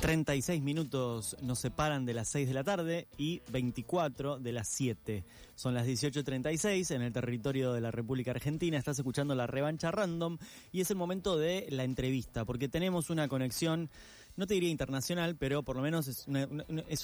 [0.00, 5.24] 36 minutos nos separan de las 6 de la tarde y 24 de las 7.
[5.54, 8.78] Son las 18.36 en el territorio de la República Argentina.
[8.78, 10.38] Estás escuchando la revancha random
[10.72, 13.90] y es el momento de la entrevista porque tenemos una conexión,
[14.36, 16.26] no te diría internacional, pero por lo menos es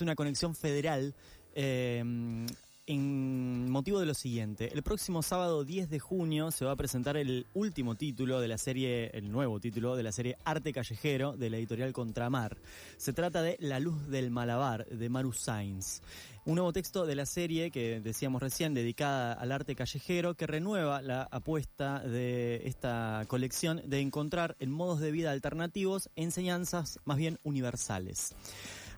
[0.01, 1.15] una, conexión federal.
[1.55, 2.47] Eh,
[2.87, 4.71] en motivo de lo siguiente.
[4.73, 8.59] El próximo sábado 10 de junio se va a presentar el último título de la
[8.59, 12.57] serie, el nuevo título de la serie Arte Callejero de la editorial Contramar.
[12.97, 16.01] Se trata de La Luz del Malabar de Maru Sainz.
[16.45, 21.03] Un nuevo texto de la serie que decíamos recién, dedicada al arte callejero, que renueva
[21.03, 27.41] la apuesta de esta colección de encontrar en modos de vida alternativos enseñanzas más bien
[27.43, 28.37] universales.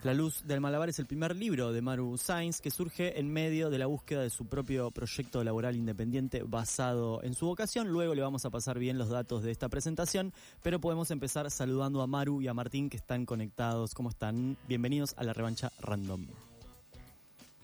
[0.03, 3.69] La Luz del Malabar es el primer libro de Maru Sainz que surge en medio
[3.69, 7.89] de la búsqueda de su propio proyecto laboral independiente basado en su vocación.
[7.89, 10.31] Luego le vamos a pasar bien los datos de esta presentación,
[10.63, 13.93] pero podemos empezar saludando a Maru y a Martín que están conectados.
[13.93, 14.55] ¿Cómo están?
[14.69, 16.27] Bienvenidos a la revancha random.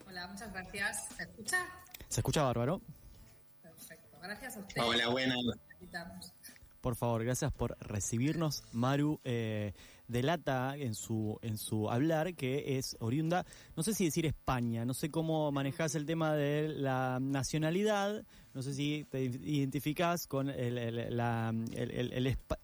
[0.05, 1.07] Hola, muchas gracias.
[1.15, 1.65] ¿Se escucha?
[2.09, 2.81] ¿Se escucha bárbaro?
[3.61, 4.17] Perfecto.
[4.21, 4.85] Gracias a ustedes.
[4.85, 5.37] Hola, buenas.
[6.81, 8.61] Por favor, gracias por recibirnos.
[8.73, 9.73] Maru eh,
[10.07, 14.93] delata en su, en su hablar que es oriunda, no sé si decir España, no
[14.93, 21.15] sé cómo manejas el tema de la nacionalidad, no sé si te identificás con, el,
[21.15, 21.53] la,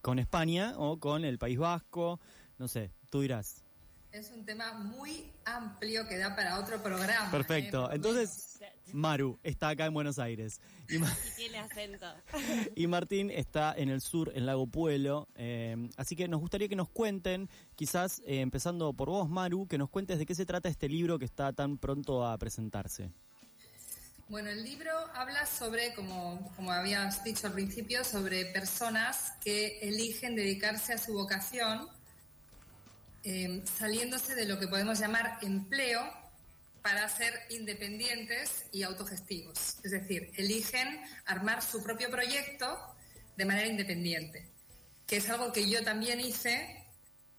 [0.00, 2.20] con España o con el País Vasco,
[2.58, 3.64] no sé, tú dirás.
[4.12, 7.30] Es un tema muy amplio que da para otro programa.
[7.30, 7.90] Perfecto.
[7.90, 7.94] ¿eh?
[7.94, 8.51] Entonces,
[8.92, 10.60] Maru está acá en Buenos Aires.
[10.88, 10.98] Y,
[11.36, 12.06] tiene acento.
[12.76, 15.28] Y Martín está en el sur, en Lago Pueblo.
[15.34, 19.78] Eh, así que nos gustaría que nos cuenten, quizás eh, empezando por vos, Maru, que
[19.78, 23.10] nos cuentes de qué se trata este libro que está tan pronto a presentarse.
[24.28, 30.36] Bueno, el libro habla sobre, como, como habías dicho al principio, sobre personas que eligen
[30.36, 31.88] dedicarse a su vocación
[33.24, 36.00] Em, saliéndose de lo que podemos llamar empleo
[36.82, 39.76] para ser independientes y autogestivos.
[39.82, 42.66] Es decir, eligen armar su propio proyecto
[43.36, 44.50] de manera independiente,
[45.06, 46.84] que es algo que yo también hice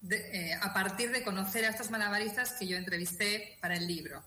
[0.10, 4.24] eh, a partir de conocer a estos malabaristas que yo entrevisté para el libro.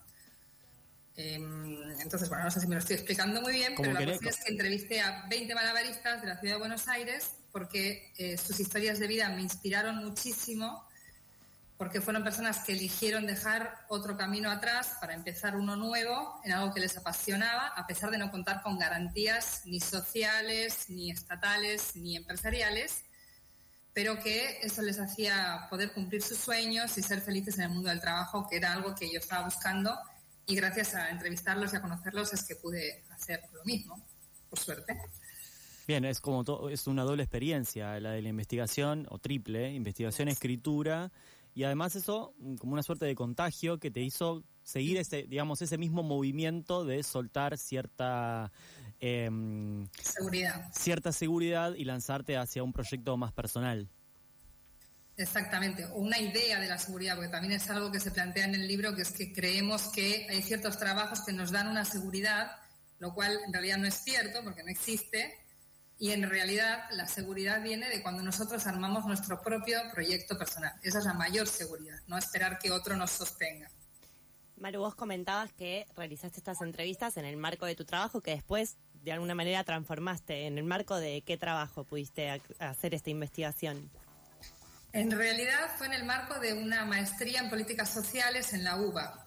[1.16, 4.30] Em, entonces, bueno, no sé si me lo estoy explicando muy bien, pero la cuestión
[4.30, 8.60] es que entrevisté a 20 malabaristas de la ciudad de Buenos Aires porque eh, sus
[8.60, 10.86] historias de vida me inspiraron muchísimo
[11.78, 16.72] porque fueron personas que eligieron dejar otro camino atrás para empezar uno nuevo en algo
[16.72, 22.16] que les apasionaba, a pesar de no contar con garantías ni sociales, ni estatales, ni
[22.16, 23.04] empresariales,
[23.92, 27.90] pero que eso les hacía poder cumplir sus sueños y ser felices en el mundo
[27.90, 29.98] del trabajo, que era algo que yo estaba buscando
[30.46, 34.00] y gracias a entrevistarlos y a conocerlos es que pude hacer lo mismo,
[34.48, 34.96] por suerte.
[35.86, 40.28] Bien, es como todo, es una doble experiencia, la de la investigación, o triple, investigación,
[40.28, 41.12] escritura,
[41.56, 45.62] y además eso mm, como una suerte de contagio que te hizo seguir ese, digamos,
[45.62, 48.52] ese mismo movimiento de soltar cierta
[49.00, 50.70] em, seguridad.
[50.72, 53.88] Cierta seguridad y lanzarte hacia un proyecto más personal.
[55.16, 58.54] Exactamente, o una idea de la seguridad, porque también es algo que se plantea en
[58.54, 62.50] el libro, que es que creemos que hay ciertos trabajos que nos dan una seguridad,
[62.98, 65.38] lo cual en realidad no es cierto, porque no existe,
[65.98, 70.72] y en realidad la seguridad viene de cuando nosotros armamos nuestro propio proyecto personal.
[70.82, 73.70] Esa es la mayor seguridad, no esperar que otro nos sostenga.
[74.58, 78.76] Maru, vos comentabas que realizaste estas entrevistas en el marco de tu trabajo, que después
[79.06, 80.46] de alguna manera transformaste.
[80.46, 83.90] ¿En el marco de qué trabajo pudiste hacer esta investigación?
[84.92, 89.25] En realidad fue en el marco de una maestría en políticas sociales en la UBA.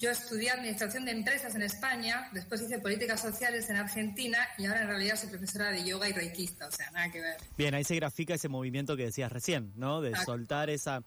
[0.00, 4.80] Yo estudié Administración de Empresas en España, después hice Políticas Sociales en Argentina y ahora
[4.80, 7.36] en realidad soy profesora de yoga y reikista, o sea, nada que ver.
[7.58, 10.00] Bien, ahí se grafica ese movimiento que decías recién, ¿no?
[10.00, 11.04] De soltar esa,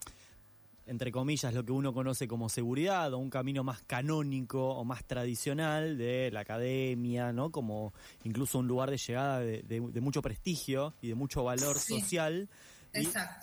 [0.85, 5.03] entre comillas, lo que uno conoce como seguridad o un camino más canónico o más
[5.05, 7.51] tradicional de la academia, ¿no?
[7.51, 12.47] Como incluso un lugar de llegada de, mucho prestigio y de mucho valor social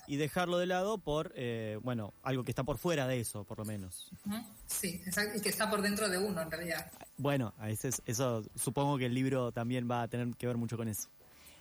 [0.07, 3.59] y, dejarlo de lado por, eh, bueno, algo que está por fuera de eso, por
[3.59, 4.11] lo menos.
[4.67, 6.91] Sí, exacto, y que está por dentro de uno, en realidad.
[7.17, 10.77] Bueno, a veces eso supongo que el libro también va a tener que ver mucho
[10.77, 11.09] con eso.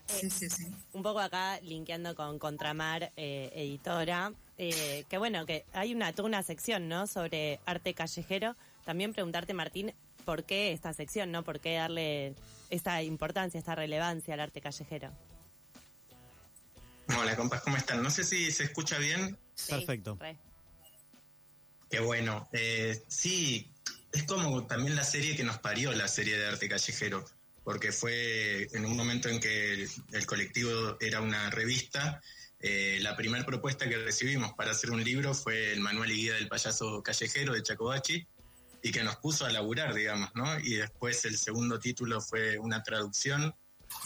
[0.06, 0.66] Sí, sí, sí.
[0.92, 6.28] Un poco acá linkeando con Contramar eh, Editora, eh, que bueno, que hay una, toda
[6.28, 7.06] una sección, ¿no?
[7.06, 9.92] Sobre arte callejero, también preguntarte, Martín,
[10.24, 11.44] ¿por qué esta sección, no?
[11.44, 12.34] ¿Por qué darle
[12.70, 15.10] esta importancia, esta relevancia al arte callejero?
[17.20, 18.02] Hola, compas, ¿cómo están?
[18.02, 19.36] No sé si se escucha bien.
[19.68, 20.18] Perfecto.
[21.90, 22.48] Qué bueno.
[22.50, 23.70] Eh, sí,
[24.10, 27.22] es como también la serie que nos parió, la serie de arte callejero,
[27.62, 32.22] porque fue en un momento en que el, colectivo era una revista.
[32.58, 36.34] Eh, la primera propuesta que recibimos para hacer un libro fue el manual y guía
[36.36, 38.26] del payaso callejero de Chacobachi
[38.82, 40.58] y que nos puso a laburar, digamos, ¿no?
[40.58, 43.54] Y después el segundo título fue una traducción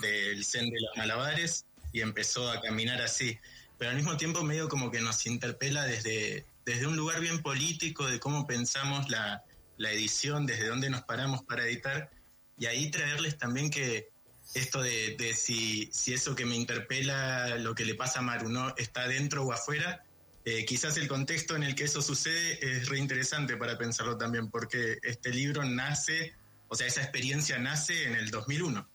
[0.01, 1.65] del Zen de los Malabares
[1.95, 3.39] y empezó a caminar así.
[3.79, 8.07] Pero al mismo tiempo medio como que nos interpela desde, desde un lugar bien político
[8.07, 9.45] de cómo pensamos la,
[9.77, 12.11] la edición, desde dónde nos paramos para editar,
[12.59, 14.11] y ahí traerles también que
[14.55, 18.49] esto de, de si, si, eso que me interpela, lo que le pasa a Maru,
[18.49, 18.75] ¿no?
[18.77, 20.05] está dentro o afuera,
[20.45, 24.51] eh, quizás el contexto en el que eso sucede es re interesante para pensarlo también,
[24.51, 26.35] porque este libro nace,
[26.67, 28.89] o sea, esa experiencia nace en el 2001.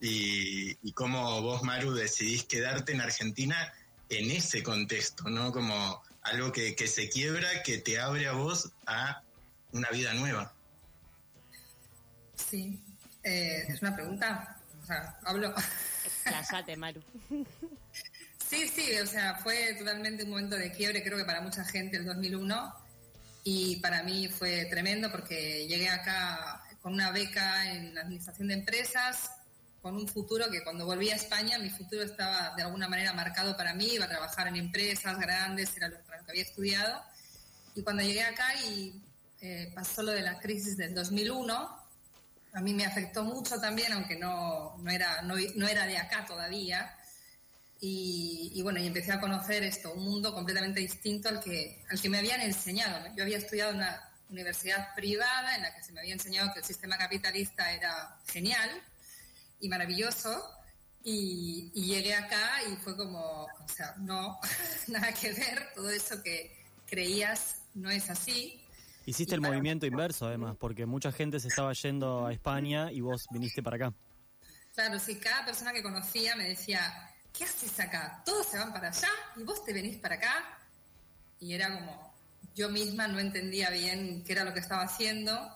[0.00, 3.72] Y, y cómo vos, Maru, decidís quedarte en Argentina
[4.08, 5.52] en ese contexto, ¿no?
[5.52, 9.22] Como algo que, que se quiebra, que te abre a vos a
[9.72, 10.54] una vida nueva.
[12.34, 12.80] Sí,
[13.22, 14.56] eh, es una pregunta.
[14.82, 15.54] O sea, hablo.
[16.24, 17.02] Cállate, Maru.
[18.50, 21.98] Sí, sí, o sea, fue totalmente un momento de quiebre, creo que para mucha gente
[21.98, 22.74] el 2001.
[23.44, 28.54] Y para mí fue tremendo porque llegué acá con una beca en la administración de
[28.54, 29.30] empresas,
[29.82, 33.56] con un futuro que cuando volví a España, mi futuro estaba de alguna manera marcado
[33.56, 37.02] para mí, iba a trabajar en empresas grandes, era lo que había estudiado.
[37.74, 39.02] Y cuando llegué acá y
[39.40, 41.80] eh, pasó lo de la crisis del 2001.
[42.52, 46.96] A mí me afectó mucho también, aunque no, no, era, no, era de acá todavía.
[47.82, 52.10] Y, bueno, y empecé a conocer esto, un mundo completamente distinto al que, al que
[52.10, 53.06] me habían enseñado.
[53.16, 56.58] Yo había estudiado en una universidad privada en la que se me había enseñado que
[56.58, 58.70] el sistema capitalista era genial
[59.60, 60.56] y maravilloso.
[61.02, 64.38] Y, y llegué acá y fue como, o sea, no,
[64.88, 66.54] nada que ver, todo eso que
[66.86, 68.60] creías no es así.
[69.06, 73.26] Hiciste el movimiento inverso, además, porque mucha gente se estaba yendo a España y vos
[73.32, 73.94] viniste para acá.
[74.74, 78.22] Claro, sí, cada persona que conocía me decía, ¿qué haces acá?
[78.24, 80.58] Todos se van para allá y vos te venís para acá.
[81.40, 82.14] Y era como,
[82.54, 85.50] yo misma no entendía bien qué era lo que estaba haciendo,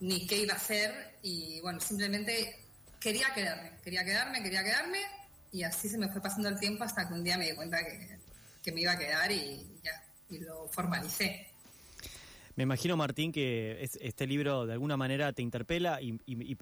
[0.00, 2.69] ni qué iba a hacer, y bueno, simplemente
[3.00, 4.98] quería quedarme, quería quedarme, quería quedarme,
[5.50, 7.78] y así se me fue pasando el tiempo hasta que un día me di cuenta
[7.78, 8.18] que,
[8.62, 11.50] que me iba a quedar y ya, y lo formalicé.
[12.60, 16.18] Me imagino, Martín, que este libro de alguna manera te interpela y,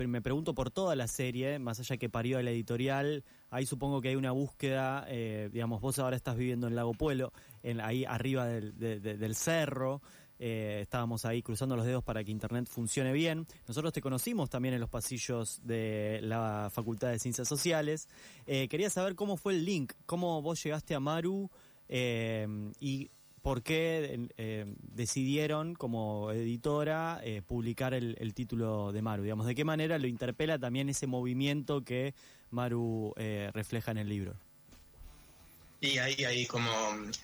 [0.07, 4.11] me pregunto por toda la serie, más allá que parió la editorial, ahí supongo que
[4.11, 7.33] hay una búsqueda, eh, digamos, vos ahora estás viviendo en Lago Pueblo,
[7.65, 10.01] en, ahí arriba del, cerro,
[10.39, 13.47] eh, estábamos ahí cruzando los dedos para que Internet funcione bien.
[13.67, 18.09] Nosotros te conocimos también en los pasillos de la Facultad de Ciencias Sociales.
[18.47, 21.51] Eh, quería saber cómo fue el link, cómo vos llegaste a Maru
[21.89, 23.11] y
[23.49, 29.65] por qué eh, decidieron como editora eh, publicar el, título de Maru, digamos, de qué
[29.65, 32.15] manera lo interpela también ese movimiento que
[32.51, 34.35] Maru eh, refleja en el libro.
[35.81, 36.71] Y ahí hay como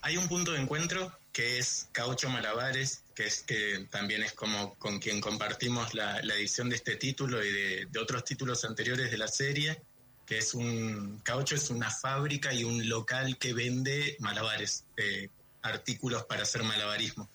[0.02, 4.76] hay un punto de encuentro que es Caucho Malabares, que es que también es como
[4.76, 7.50] con quien compartimos la, edición de este título y
[7.86, 9.82] de, otros títulos anteriores de la serie,
[10.26, 14.84] que es un Caucho es una fábrica y un local que vende malabares,
[15.62, 17.28] artículos para hacer malabarismo.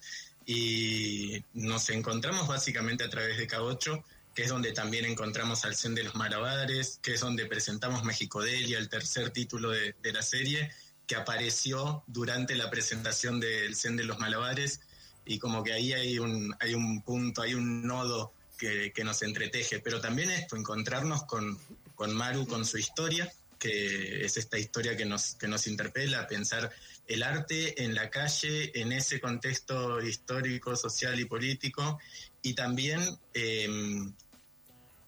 [0.45, 4.03] Y nos encontramos básicamente a través de K8,
[4.33, 8.41] que es donde también encontramos al Zen de los Malabares, que es donde presentamos México
[8.41, 10.71] Delia, el tercer título de, la serie,
[11.09, 14.81] que apareció durante la presentación del Zen de los Malabares.
[15.25, 19.23] Y como que ahí hay un, hay un punto, hay un nodo que, que nos
[19.23, 19.79] entreteje.
[19.79, 21.57] Pero también esto, encontrarnos con,
[21.95, 26.71] con Maru, con su historia, que es esta historia que nos, que nos interpela, pensar
[27.07, 31.97] el arte en la calle, en ese contexto histórico, social y político,
[32.43, 33.01] y también
[33.33, 34.13] em,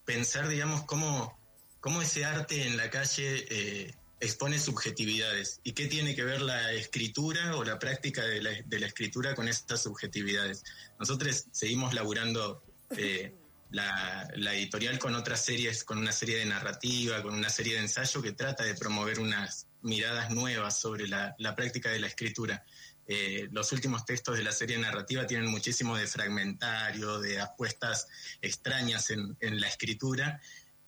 [0.04, 1.38] pensar, digamos, cómo,
[1.78, 6.72] cómo, ese arte en la calle eh, expone subjetividades y qué tiene que ver la
[6.72, 10.62] escritura o la práctica de la, escritura con estas subjetividades.
[11.00, 12.62] Nosotros seguimos laburando
[12.96, 13.34] eh,
[13.72, 18.22] la, editorial con otras series, con una serie de narrativa, con una serie de ensayo
[18.22, 22.64] que trata de promover unas miradas nuevas sobre la, práctica de la escritura.
[23.08, 28.06] Eh, los últimos textos de la serie narrativa tienen muchísimo de fragmentario, de apuestas
[28.40, 30.40] extrañas en, la escritura.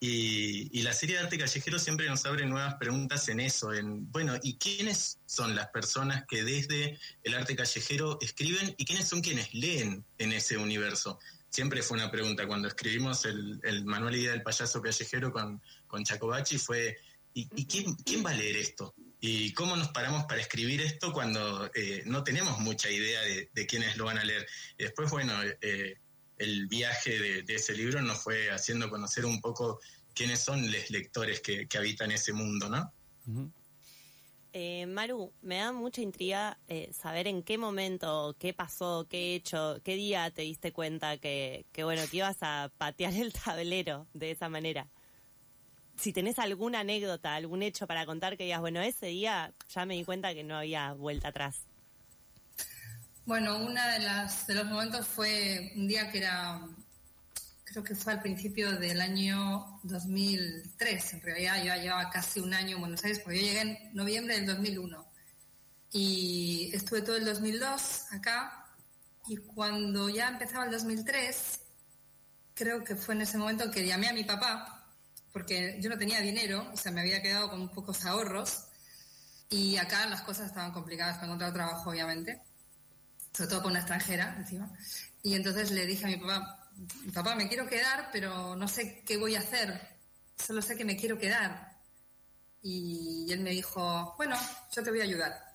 [0.06, 4.34] Y, la serie de arte callejero siempre nos abre nuevas preguntas en eso, en, bueno,
[4.42, 9.54] ¿y quiénes son las personas que desde el arte callejero escriben y quiénes son quienes
[9.54, 11.18] leen en ese universo?
[11.48, 12.48] siempre fue una pregunta.
[12.48, 16.98] Cuando escribimos el, el manual idea del payaso callejero con, con Chacobachi fue,
[17.32, 18.92] ¿y, quién, va a leer esto?
[19.20, 23.66] ¿Y cómo nos paramos para escribir esto cuando eh, no tenemos mucha idea de, de,
[23.66, 24.46] quiénes lo van a leer?
[24.76, 25.96] Y después, bueno, eh,
[26.38, 29.80] el viaje de, de, ese libro nos fue haciendo conocer un poco
[30.14, 32.92] quiénes son los lectores que, que habitan ese mundo, ¿no?
[33.26, 33.52] Uh -huh.
[34.56, 39.80] Eh, Maru, me da mucha intriga eh, saber en qué momento, qué pasó, qué hecho,
[39.82, 44.30] qué día te diste cuenta que, que, bueno, que ibas a patear el tablero de
[44.30, 44.88] esa manera.
[45.96, 49.94] Si tenés alguna anécdota, algún hecho para contar que digas, bueno, ese día ya me
[49.94, 51.66] di cuenta que no había vuelta atrás.
[53.26, 56.60] Bueno, uno de, las, de los momentos fue un día que era
[57.64, 61.14] creo que fue al principio del año 2003.
[61.14, 63.94] En realidad yo ya llevaba casi un año en Buenos Aires porque yo llegué en
[63.94, 65.06] noviembre del 2001
[65.90, 68.66] y estuve todo el 2002 acá
[69.26, 71.60] y cuando ya empezaba el 2003,
[72.54, 74.86] creo que fue en ese momento que llamé a mi papá
[75.32, 78.66] porque yo no tenía dinero, o sea, me había quedado con pocos ahorros
[79.48, 82.42] y acá las cosas estaban complicadas para encontrar trabajo, obviamente,
[83.34, 84.70] sobre todo con una extranjera encima.
[85.22, 86.70] Y entonces le dije a mi papá,
[87.12, 89.96] papá, me quiero quedar, pero no sé qué voy a hacer.
[90.36, 91.74] Solo sé que me quiero quedar.
[92.62, 94.36] Y él me dijo, bueno,
[94.74, 95.54] yo te voy a ayudar.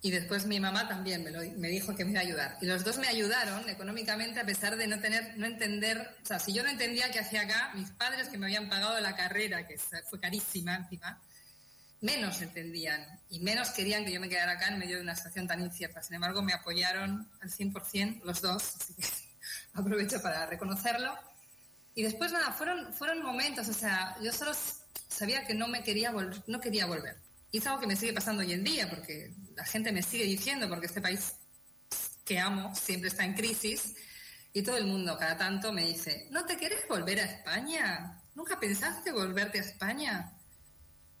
[0.00, 2.58] Y después mi mamá también me, lo, me, dijo que me iba a ayudar.
[2.60, 6.38] Y los dos me ayudaron económicamente a pesar de no tener, no entender, o sea,
[6.38, 9.66] si yo no entendía qué hacía acá, mis padres que me habían pagado la carrera,
[9.66, 9.76] que
[10.08, 11.20] fue carísima encima,
[12.00, 15.46] menos entendían y menos querían que yo me quedara acá en medio de una situación
[15.46, 16.02] tan incierta.
[16.02, 19.06] Sin embargo, me apoyaron al 100% los dos, así que
[19.74, 21.16] aprovecho para reconocerlo.
[21.94, 24.52] Y después nada, fueron, fueron momentos, o sea, yo solo
[25.08, 27.16] sabía que no me quería volver, no quería volver.
[27.50, 30.24] Y es algo que me sigue pasando hoy en día, porque la gente me sigue
[30.24, 31.34] diciendo, porque este país
[32.24, 33.96] que amo siempre está en crisis,
[34.52, 38.22] y todo el mundo cada tanto me dice, ¿no te quieres volver a España?
[38.34, 40.32] ¿Nunca pensaste volverte a España?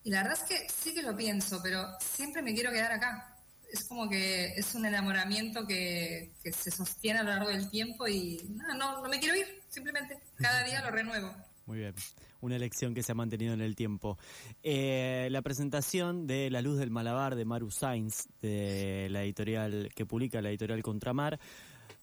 [0.04, 3.34] Y la verdad es que sí que lo pienso, pero siempre me quiero quedar acá
[3.72, 8.08] es como que es un enamoramiento que, que, se sostiene a lo largo del tiempo
[8.08, 10.18] y no, no, no me quiero ir, simplemente.
[10.36, 11.34] Cada día lo renuevo.
[11.66, 11.94] Muy bien.
[12.40, 14.16] Una elección que se ha mantenido en el tiempo.
[14.62, 20.06] Eh, la presentación de La Luz del Malabar de Maru Sainz, de la editorial que
[20.06, 21.38] publica la editorial Contramar,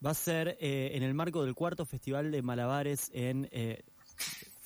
[0.06, 3.84] va a ser eh, en el marco del cuarto Festival de Malabares en eh,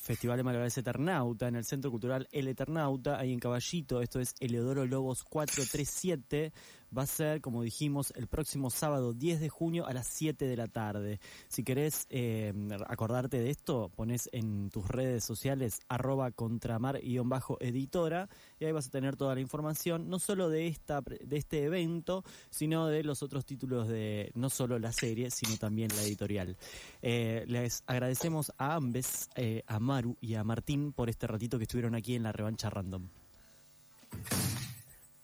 [0.09, 4.33] Festival de Malabares Eternauta, en el Centro Cultural El Eternauta, ahí en Caballito, esto es
[4.39, 6.51] Eleodoro Lobos 437,
[6.95, 10.57] va a ser, como dijimos, el próximo sábado 10 de junio a las 7 de
[10.57, 11.19] la tarde.
[11.47, 12.53] Si querés eh,
[12.87, 18.29] acordarte de esto, pones en tus redes sociales arroba contramar-editora
[18.59, 22.23] y ahí vas a tener toda la información, no solo de, esta, de este evento,
[22.49, 26.57] sino de los otros títulos de no solo la serie, sino también la editorial.
[27.01, 31.63] Eh, les agradecemos a ambes, eh, a Maru y a Martín, por este ratito que
[31.63, 33.07] estuvieron aquí en la revancha random.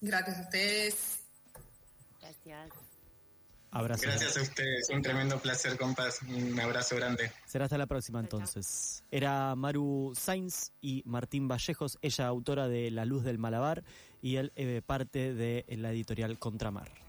[0.01, 1.24] Gracias a ustedes.
[2.25, 2.73] Gracias.
[3.69, 4.03] Abrazo.
[4.03, 6.21] Gracias a ustedes, un tremendo placer, compas.
[6.23, 7.31] Un abrazo grande.
[7.45, 9.03] Será hasta la próxima entonces.
[9.11, 13.83] Era Maru Sainz y Martín Vallejos, ella autora de La Luz del Malabar
[14.21, 16.89] y él eh, parte de la editorial Contramar.